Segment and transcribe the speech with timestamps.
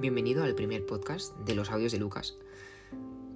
[0.00, 2.38] Bienvenido al primer podcast de los audios de Lucas.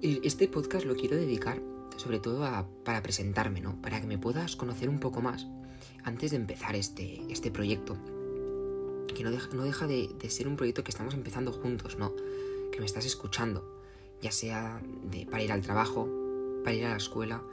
[0.01, 1.61] Este podcast lo quiero dedicar
[1.95, 2.43] sobre todo
[2.83, 3.79] para presentarme, ¿no?
[3.83, 5.45] Para que me puedas conocer un poco más
[6.03, 7.95] antes de empezar este, este proyecto.
[9.15, 12.15] Que no deja, no deja de, ser un proyecto que estamos empezando juntos, ¿no?
[12.71, 13.83] Que me estás escuchando,
[14.23, 14.81] ya sea
[15.29, 16.09] para ir al trabajo,
[16.63, 17.43] para ir a la escuela,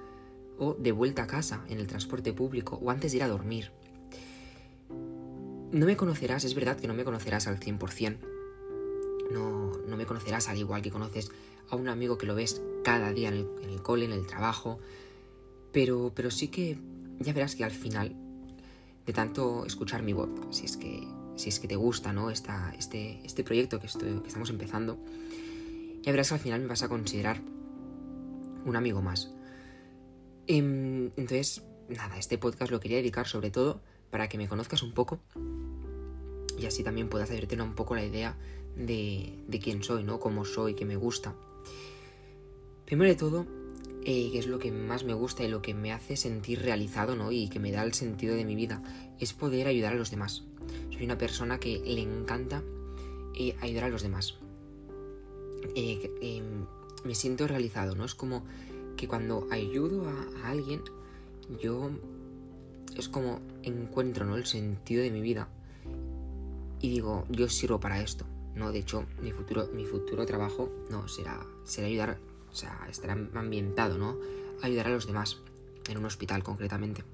[0.59, 3.73] o de vuelta a casa, en el transporte público, o antes de ir a dormir.
[4.89, 8.32] No me conocerás, es verdad que no me conocerás al 100%.
[9.33, 11.31] No, no me conocerás al igual que conoces
[11.71, 14.79] a un amigo que lo ves cada día en el, cole, en el trabajo.
[15.73, 16.79] Pero, pero sí que
[17.21, 18.15] ya verás que al final,
[19.07, 21.07] de tanto escuchar mi voz, si es que,
[21.37, 22.31] si es que te gusta ¿no?
[22.31, 24.99] Esta, este, este proyecto que, estamos empezando,
[26.03, 27.41] ya verás que al final me vas a considerar
[28.67, 29.31] un amigo más.
[30.47, 34.93] Em, entonces, nada, este podcast lo quería dedicar sobre todo para que me conozcas un
[34.93, 35.21] poco
[36.59, 38.37] y así también puedas hacerte un poco la idea
[38.77, 40.21] de, de quién soy, ¿no?
[40.21, 41.35] Cómo soy, qué me gusta.
[42.85, 43.47] Primero de todo,
[44.05, 47.15] eh, que es lo que más me gusta y lo que me hace sentir realizado,
[47.15, 47.31] ¿no?
[47.31, 48.83] Y que me da el sentido de mi vida,
[49.21, 50.43] es poder ayudar a los demás.
[50.91, 52.63] Soy una persona que le encanta
[53.39, 54.35] eh, ayudar a los demás.
[55.77, 56.67] Eh, em,
[57.05, 58.05] me siento realizado, ¿no?
[58.05, 58.43] Es como
[58.97, 60.83] que cuando ayudo a, a alguien,
[61.63, 61.91] yo
[62.97, 64.37] es como encuentro, ¿no?
[64.37, 65.49] El sentido de mi vida.
[66.81, 68.27] Y digo, yo sirvo para esto.
[68.55, 72.19] No, de hecho, mi futuro, mi futuro trabajo no será, será ayudar
[72.53, 74.19] o sea, estará ambientado, ¿no?
[74.61, 75.39] ayudar a los demás,
[75.89, 77.05] en un hospital concretamente.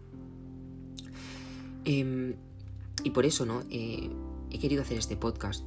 [1.84, 2.34] Em,
[3.04, 3.62] y por eso, ¿no?
[3.70, 4.10] Eh,
[4.50, 5.64] he querido hacer este podcast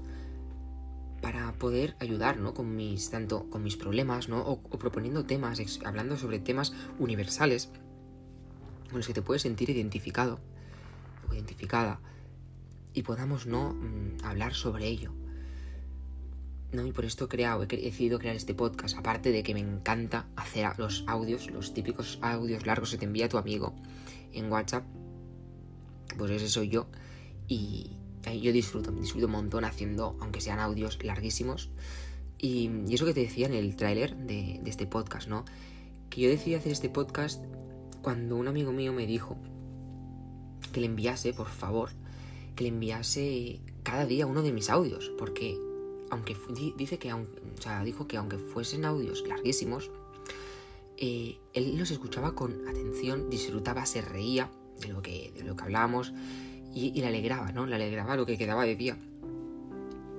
[1.22, 2.54] para poder ayudar, ¿no?
[2.54, 4.42] Con mis, tanto con mis problemas, ¿no?
[4.42, 7.72] O, proponiendo temas, hablando sobre temas universales
[8.90, 10.40] con los que te puedes sentir identificado
[11.30, 12.02] o identificada
[12.94, 13.74] y podamos, ¿no?
[13.74, 15.14] Mm, hablar sobre ello.
[16.72, 16.86] ¿No?
[16.86, 20.28] Y por esto he creado, he decidido crear este podcast, aparte de que me encanta
[20.36, 23.76] hacer los audios, los típicos audios largos que te envía tu amigo
[24.34, 24.86] en WhatsApp,
[26.18, 26.88] pues ese soy yo
[27.48, 27.92] y
[28.42, 31.70] yo disfruto, disfruto un montón haciendo, aunque sean audios larguísimos.
[32.38, 35.46] Y, eso que te decía en el tráiler de, de este podcast, ¿no?
[36.10, 37.44] Que yo decidí hacer este podcast
[38.02, 39.38] cuando un amigo mío me dijo
[40.72, 41.90] que le enviase, por favor,
[42.56, 45.58] que le enviase cada día uno de mis audios, porque
[46.12, 46.36] aunque
[46.76, 47.26] dice que, o
[47.60, 49.90] sea, dijo que aunque fuesen audios larguísimos,
[50.98, 54.52] eh, él los escuchaba con atención, disfrutaba, se reía
[54.82, 56.14] de lo que, de lo que hablábamos
[56.76, 57.66] y, le alegraba, ¿no?
[57.66, 58.98] Le alegraba lo que quedaba de día.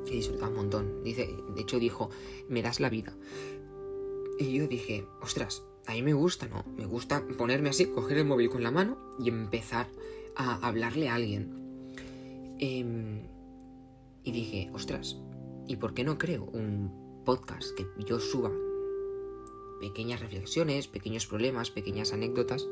[0.06, 1.04] Y disfrutaba un montón.
[1.04, 2.10] Dice, de hecho dijo,
[2.48, 3.12] me das la vida.
[4.38, 6.64] Y yo dije, ostras, a mí me gusta, ¿no?
[6.76, 9.88] Me gusta ponerme así, coger el móvil con la mano y empezar
[10.36, 11.62] a hablarle a alguien.
[12.59, 13.22] Em,
[14.24, 15.19] y dije, ostras,
[15.72, 18.50] ¿Y por qué no creo un podcast que yo suba
[19.81, 22.69] pequeñas reflexiones, pequeños problemas, pequeñas anécdotas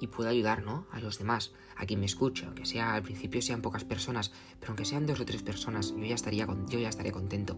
[0.00, 0.86] y, pueda ayudar ¿no?
[0.90, 4.70] a los demás, a quien me escuche, aunque sea al principio sean pocas personas, pero
[4.70, 7.56] aunque sean dos o tres personas, yo ya estaría yo ya estaré contento.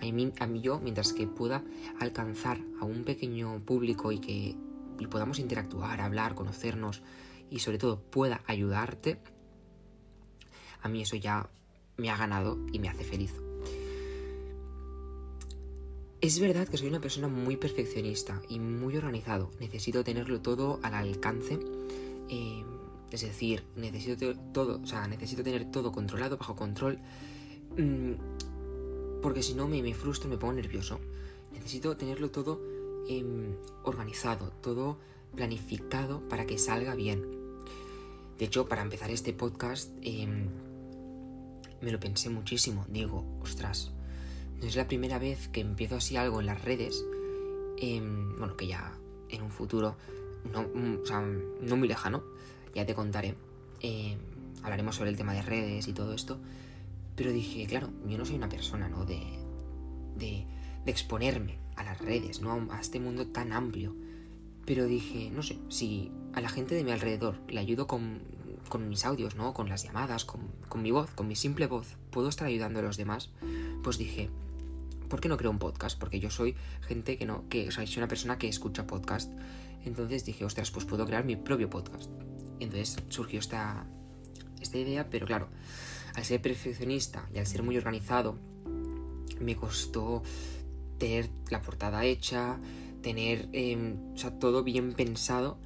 [0.00, 1.62] A mí, a mí yo, mientras que pueda
[2.00, 4.56] alcanzar a un pequeño público y que
[4.98, 7.02] y podamos interactuar, hablar, conocernos
[7.50, 9.20] y sobre todo pueda ayudarte,
[10.80, 11.50] a mí eso ya
[11.96, 13.32] me ha ganado y me hace feliz.
[16.20, 19.50] Es verdad que soy una persona muy perfeccionista y muy organizado.
[19.60, 21.58] Necesito tenerlo todo al alcance.
[22.30, 22.64] Eh,
[23.10, 26.98] es decir, necesito todo, o sea, necesito tener todo controlado, bajo control.
[27.76, 28.12] Mm,
[29.20, 30.98] porque si no me, me, frustro, me pongo nervioso.
[31.52, 32.60] Necesito tenerlo todo
[33.06, 34.98] em, organizado, todo
[35.36, 37.22] planificado para que salga bien.
[38.38, 40.48] De hecho, para empezar este podcast, em,
[41.84, 42.86] me lo pensé muchísimo.
[42.88, 43.92] Digo, ostras,
[44.60, 47.04] no es la primera vez que empiezo así algo en las redes.
[47.78, 49.96] Em, bueno, que ya en un futuro,
[50.52, 52.24] no, mm, o sea, no muy lejano,
[52.74, 53.34] ya te contaré.
[53.80, 54.18] Em,
[54.62, 56.38] hablaremos sobre el tema de redes y todo esto.
[57.16, 59.04] Pero dije, claro, yo no soy una persona, ¿no?
[59.04, 59.20] De,
[60.16, 60.46] de,
[60.84, 62.68] de exponerme a las redes, ¿no?
[62.72, 63.94] A este mundo tan amplio.
[64.66, 68.22] Pero dije, no sé, si a la gente de mi alrededor le ayudo con
[68.68, 69.54] con mis audios, ¿no?
[69.54, 72.96] Con las llamadas, con, mi voz, con mi simple voz, puedo estar ayudando a los
[72.96, 73.30] demás,
[73.82, 74.30] pues dije,
[75.08, 75.98] ¿por qué no creo un podcast?
[75.98, 79.32] Porque yo soy gente que no, que, o sea, soy una persona que escucha podcast.
[79.84, 82.10] Entonces dije, ostras, pues puedo crear mi propio podcast.
[82.58, 83.86] Entonces surgió esta,
[84.60, 85.48] esta idea, pero claro,
[86.14, 88.38] al ser perfeccionista y al ser muy organizado,
[89.40, 90.22] me costó
[90.98, 92.58] tener la portada hecha,
[93.02, 95.58] tener em, o sea, todo bien pensado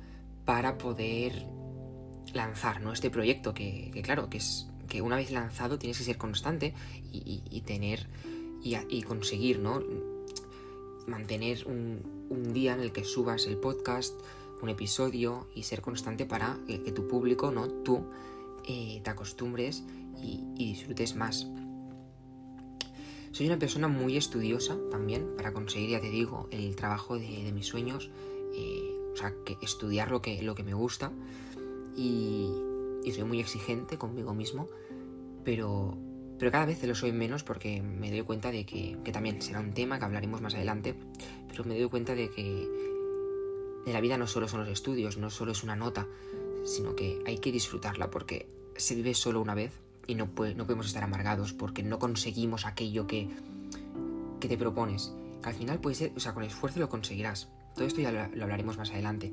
[0.45, 1.47] para poder
[2.38, 2.93] lanzar ¿no?
[2.93, 6.73] este proyecto que, claro, que es, que una vez lanzado tienes que ser constante
[7.12, 8.08] y, tener
[8.62, 9.82] y, conseguir, ¿no?
[11.06, 14.14] Mantener un, día en el que subas el podcast,
[14.62, 17.69] un episodio y ser constante para que, tu público, ¿no?
[17.69, 18.06] Tú
[18.67, 19.82] eh, te acostumbres
[20.23, 21.46] y, disfrutes más.
[23.32, 27.67] Soy una persona muy estudiosa también para conseguir, ya te digo, el trabajo de, mis
[27.67, 28.11] sueños.
[28.55, 31.11] Eh, o sea, que estudiar lo que, lo que me gusta.
[31.96, 32.52] Y,
[33.12, 34.69] soy muy exigente conmigo mismo,
[35.43, 35.96] pero,
[36.38, 39.61] pero cada vez lo soy menos porque me doy cuenta de que, que, también será
[39.61, 40.94] un tema que hablaremos más adelante,
[41.49, 42.69] pero me doy cuenta de que
[43.87, 46.06] de la vida no solo son los estudios, no solo es una nota,
[46.64, 48.46] sino que hay que disfrutarla porque
[48.76, 49.73] se vive solo una vez
[50.06, 53.29] y no, puede, no podemos estar amargados porque no conseguimos aquello que,
[54.40, 55.12] que te propones.
[55.43, 57.49] Que al final puede ser, o sea, con esfuerzo lo conseguirás.
[57.75, 59.32] Todo esto ya lo hablaremos más adelante.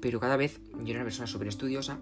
[0.00, 1.98] Pero cada vez yo era una persona súper estudiosa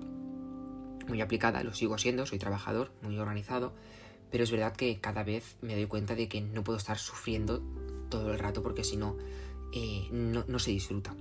[1.08, 3.72] muy aplicada, lo sigo siendo, soy trabajador, muy organizado,
[4.30, 7.62] pero es verdad que cada vez me doy cuenta de que no puedo estar sufriendo
[8.10, 9.16] todo el rato porque si no,
[9.72, 11.14] eh, no, se disfruta.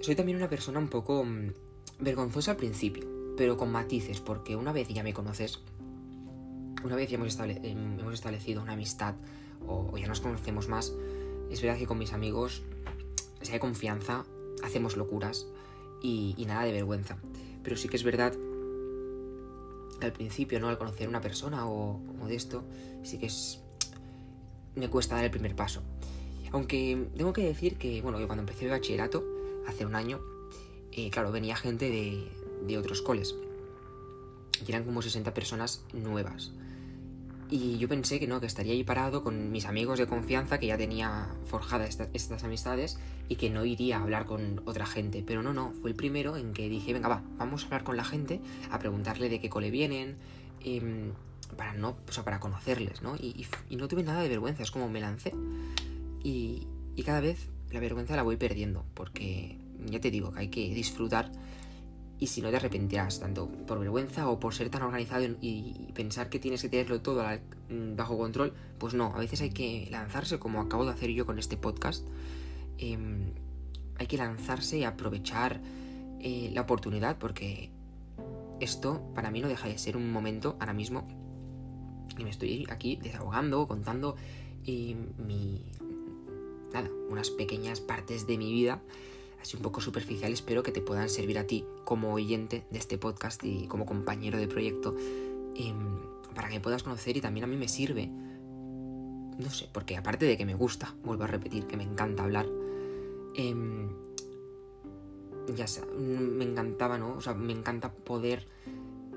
[0.00, 1.52] Soy también una persona un poco mm,
[2.00, 3.06] vergonzosa al principio,
[3.36, 5.60] pero con matices, porque una vez ya me conoces,
[6.84, 9.14] una vez ya hemos, em, establecido una amistad
[9.66, 10.94] o, ya nos conocemos más,
[11.50, 12.62] es verdad que con mis amigos,
[13.42, 14.24] si hay confianza,
[14.66, 15.46] hacemos locuras
[16.02, 17.16] y nada de vergüenza.
[17.64, 18.32] Pero sí que es verdad
[19.98, 20.68] que al principio, ¿no?
[20.68, 22.64] Al conocer a una persona o, de esto,
[23.02, 23.60] sí que es.
[24.74, 25.82] me cuesta dar el primer paso.
[26.52, 29.24] Aunque tengo que decir que, bueno, que cuando empecé el bachillerato,
[29.66, 30.20] hace un año,
[30.92, 32.30] eh, claro, venía gente de,
[32.66, 33.34] de otros coles.
[34.66, 36.52] Y eran como 60 personas nuevas.
[37.48, 40.66] Y yo pensé que no, que estaría ahí parado con mis amigos de confianza, que
[40.66, 42.98] ya tenía forjadas estas amistades
[43.28, 45.22] y que no iría a hablar con otra gente.
[45.24, 47.96] Pero no, no, fue el primero en que dije, venga, va, vamos a hablar con
[47.96, 48.40] la gente,
[48.70, 50.16] a preguntarle de qué cole vienen,
[50.60, 51.12] em,
[51.56, 53.14] para no, o sea, para conocerles, ¿no?
[53.14, 55.32] Y, no tuve nada de vergüenza, es como me lancé.
[56.24, 56.66] Y,
[56.96, 60.74] y cada vez la vergüenza la voy perdiendo, porque ya te digo que hay que
[60.74, 61.30] disfrutar
[62.18, 66.28] y si no te arrepentirás, tanto por vergüenza o por ser tan organizado y, pensar
[66.28, 67.22] que tienes que tenerlo todo
[67.68, 71.26] mm, bajo control, pues no, a veces hay que lanzarse como acabo de hacer yo
[71.26, 72.06] con este podcast.
[72.78, 73.32] Em,
[73.98, 75.60] hay que lanzarse y aprovechar
[76.20, 77.70] eh, la oportunidad porque
[78.60, 81.06] esto para mí no deja de ser un momento ahora mismo
[82.18, 84.16] y me estoy aquí desahogando, contando
[84.66, 85.62] eh, mi...
[86.72, 88.80] nada, unas pequeñas partes de mi vida
[89.40, 92.98] así un poco superficial, espero que te puedan servir a ti como oyente de este
[92.98, 94.94] podcast y como compañero de proyecto
[95.54, 96.00] em,
[96.34, 98.06] para que puedas conocer y también a mí me sirve.
[98.06, 102.46] No sé, porque aparte de que me gusta, vuelvo a repetir, que me encanta hablar,
[103.34, 103.90] em,
[105.54, 107.16] ya sea, me encantaba, ¿no?
[107.16, 108.46] O sea, me encanta poder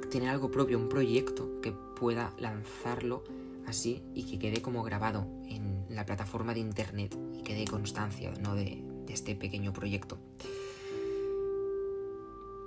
[0.10, 3.24] tener algo propio, un proyecto que pueda lanzarlo
[3.68, 8.56] así y que quede como grabado en la plataforma de internet y quede constancia, ¿no?
[8.56, 10.18] De, este pequeño proyecto.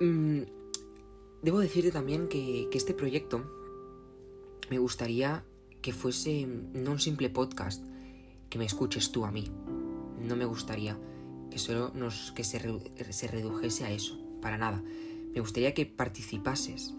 [0.00, 0.42] Mm,
[1.42, 3.44] debo decirte también que, este proyecto
[4.68, 5.44] me gustaría
[5.80, 7.84] que fuese no un simple podcast,
[8.50, 9.44] que me escuches tú a mí.
[10.18, 10.98] No me gustaría
[11.50, 14.82] que solo nos, que se, redujese a eso, para nada.
[15.34, 16.94] Me gustaría que participases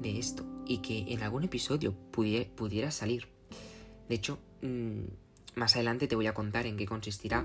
[0.00, 3.28] de esto y que en algún episodio pudiera, salir.
[4.08, 7.44] De hecho, mm, más adelante te voy a contar en qué consistirá.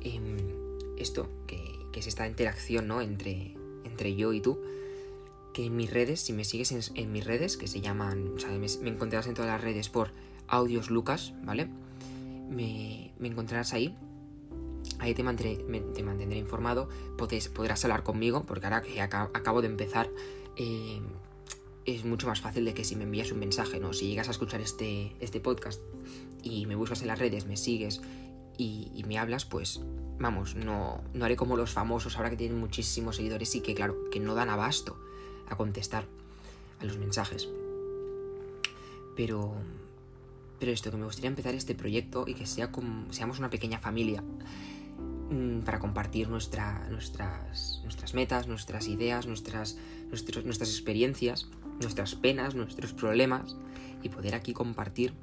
[0.00, 0.57] Em,
[1.02, 3.00] esto, que, es esta interacción ¿no?
[3.00, 4.60] entre, entre yo y tú,
[5.52, 8.50] que en mis redes, si me sigues en, mis redes, que se llaman, o sea,
[8.50, 10.12] me, encontrarás en todas las redes por
[10.46, 11.68] Audios Lucas, ¿vale?
[12.48, 13.96] Me, encontrarás ahí.
[15.00, 20.08] Ahí te, te mantendré informado, podrás hablar conmigo, porque ahora que acabo, de empezar,
[20.56, 21.00] eh,
[21.84, 23.92] es mucho más fácil de que si me envías un mensaje, ¿no?
[23.92, 25.80] Si llegas a escuchar este, este podcast
[26.42, 28.00] y me buscas en las redes, me sigues
[28.58, 29.80] y, me hablas, pues
[30.18, 33.96] vamos, no, no haré como los famosos ahora que tienen muchísimos seguidores y que claro,
[34.10, 34.98] que no dan abasto
[35.48, 36.06] a contestar
[36.80, 37.48] a los mensajes.
[39.16, 39.54] Pero,
[40.58, 42.70] pero esto, que me gustaría empezar este proyecto y que sea
[43.10, 44.24] seamos una pequeña familia
[45.30, 49.78] mm, para compartir nuestra, nuestras, nuestras metas, nuestras ideas, nuestras,
[50.10, 51.46] nuestras experiencias,
[51.80, 53.56] nuestras penas, nuestros problemas
[54.02, 55.14] y poder aquí compartir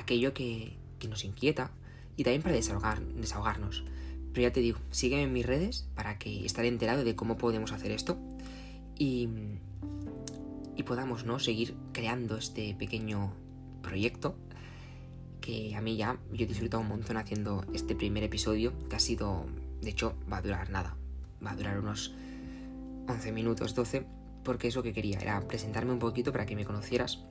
[0.00, 0.76] aquello que,
[1.08, 1.70] nos inquieta
[2.16, 3.84] y también para desahogar, desahogarnos.
[4.32, 7.72] Pero ya te digo, sígueme en mis redes para que estaré enterado de cómo podemos
[7.72, 8.18] hacer esto
[8.98, 9.28] y,
[10.76, 11.38] y podamos ¿no?
[11.38, 13.32] seguir creando este pequeño
[13.82, 14.36] proyecto
[15.40, 19.00] que a mí ya yo he disfrutado un montón haciendo este primer episodio que ha
[19.00, 19.46] sido,
[19.80, 20.96] de hecho, va a durar nada,
[21.44, 22.14] va a durar unos
[23.08, 24.06] 11 minutos, 12
[24.44, 27.24] porque es lo que quería, era presentarme un poquito para que me conocieras.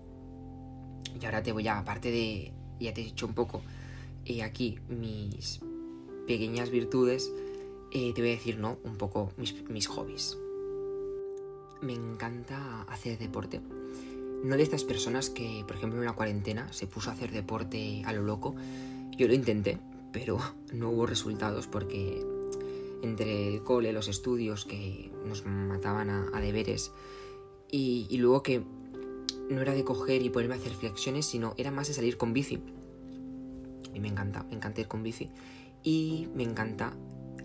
[1.20, 3.62] Y ahora te voy a, aparte de, ya te he dicho un poco,
[4.26, 5.60] eh, aquí mis
[6.28, 7.32] pequeñas virtudes,
[7.92, 8.78] eh, te voy a decir, ¿no?
[8.84, 10.38] Un poco mis, mis hobbies.
[11.82, 13.62] Me encanta hacer deporte.
[14.44, 18.04] No de estas personas que, por ejemplo, en la cuarentena se puso a hacer deporte
[18.06, 18.56] a lo loco.
[19.18, 19.80] Yo lo intenté,
[20.14, 20.38] pero
[20.74, 22.24] no hubo resultados porque
[23.02, 26.92] entre el cole, los estudios que nos mataban a, deberes
[27.72, 28.62] y, y, luego que
[29.50, 32.34] no era de coger y ponerme a hacer flexiones, sino era más de salir con
[32.34, 32.60] bici.
[33.94, 35.30] Y me encanta, me encanta ir con bici
[35.84, 36.94] y me encanta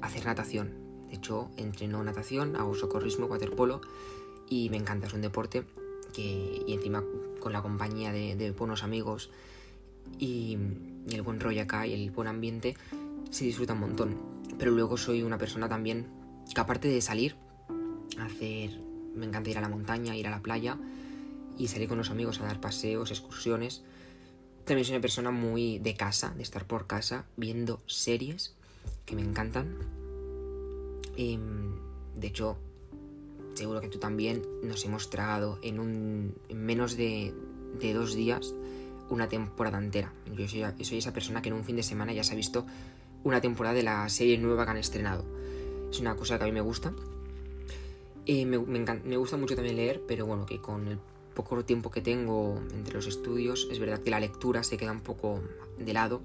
[0.02, 0.74] hacer natación.
[1.08, 3.80] De hecho, entreno natación, hago socorrismo, waterpolo
[4.48, 5.64] y me encanta, es un deporte
[6.12, 7.02] que, y encima
[7.40, 9.30] con la compañía de, buenos amigos
[10.18, 10.58] y,
[11.08, 12.76] y el buen rollo acá y el buen ambiente,
[13.30, 14.16] se disfruta un montón.
[14.58, 16.06] Pero luego soy una persona también
[16.54, 17.36] que aparte de salir,
[18.20, 18.78] hacer,
[19.14, 20.78] me encanta ir a la montaña, ir a la playa
[21.58, 23.82] y salir con los amigos a dar paseos, excursiones.
[24.64, 28.54] También soy una persona muy de casa, de estar por casa, viendo series
[29.04, 29.76] que me encantan.
[31.16, 31.74] Em,
[32.16, 32.56] de hecho,
[33.54, 37.34] seguro que tú también nos hemos tragado en, un, en menos de,
[37.78, 38.54] de dos días
[39.10, 40.12] una temporada entera.
[40.34, 42.66] Yo soy, esa persona que en un fin de semana ya se ha visto
[43.22, 45.24] una temporada de la serie nueva que han estrenado.
[45.90, 46.92] Es una cosa que a mí me gusta.
[48.26, 50.98] Eh, me, me, gusta mucho también leer, pero bueno, que con el
[51.34, 55.00] poco tiempo que tengo entre los estudios, es verdad que la lectura se queda un
[55.00, 55.40] poco
[55.78, 56.22] de lado,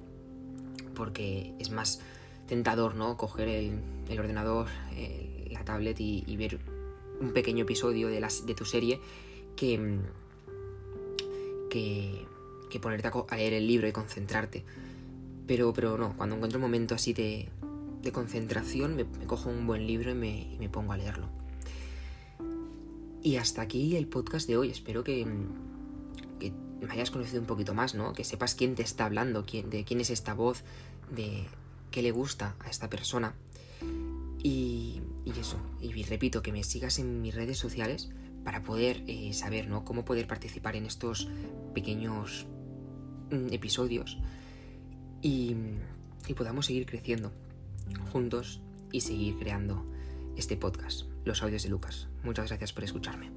[0.95, 2.01] porque es más
[2.47, 3.17] tentador, ¿no?
[3.17, 4.67] Coger el, ordenador,
[5.49, 6.59] la tablet y, ver
[7.19, 8.99] un pequeño episodio de, de tu serie
[9.55, 9.99] que,
[11.69, 12.25] que,
[12.69, 14.63] que ponerte a leer el libro y concentrarte.
[15.47, 17.49] Pero, pero no, cuando encuentro un momento así de,
[18.01, 21.27] de concentración, me, cojo un buen libro y me, me, pongo a leerlo.
[23.21, 24.69] Y hasta aquí el podcast de hoy.
[24.69, 25.27] Espero que,
[26.39, 28.13] que, me hayas conocido un poquito más, ¿no?
[28.13, 30.63] Que sepas quién te está hablando, quién, de quién es esta voz,
[31.13, 31.45] de
[31.91, 33.35] qué le gusta a esta persona.
[34.41, 38.09] Y, y eso, y repito, que me sigas en mis redes sociales
[38.43, 39.83] para poder eh, saber, ¿no?
[39.83, 41.27] Cómo poder participar en estos
[41.73, 42.47] pequeños
[43.31, 44.17] mm, episodios
[45.21, 45.55] y,
[46.37, 47.31] podamos seguir creciendo
[48.11, 48.61] juntos
[48.91, 49.83] y seguir creando
[50.37, 52.09] este podcast, Los Audios de Lucas.
[52.23, 53.31] Muchas gracias por escucharme.